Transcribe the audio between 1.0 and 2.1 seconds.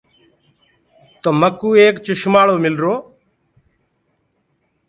تو مڪوُ ايڪ